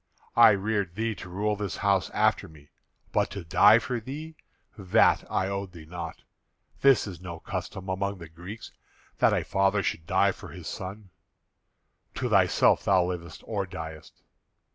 I 0.35 0.49
reared 0.49 0.95
thee 0.95 1.13
to 1.13 1.29
rule 1.29 1.55
this 1.55 1.77
house 1.77 2.09
after 2.09 2.47
me; 2.47 2.71
but 3.11 3.29
to 3.29 3.43
die 3.43 3.77
for 3.77 3.99
thee, 3.99 4.35
that 4.75 5.23
I 5.31 5.47
owed 5.47 5.73
thee 5.73 5.85
not. 5.85 6.23
This 6.79 7.05
is 7.05 7.21
no 7.21 7.39
custom 7.39 7.87
among 7.87 8.17
the 8.17 8.27
Greeks 8.27 8.71
that 9.19 9.31
a 9.31 9.43
father 9.43 9.83
should 9.83 10.07
die 10.07 10.31
for 10.31 10.49
his 10.49 10.67
son. 10.67 11.11
To 12.15 12.29
thyself 12.29 12.83
thou 12.85 13.05
livest 13.05 13.43
or 13.45 13.67
diest. 13.67 14.23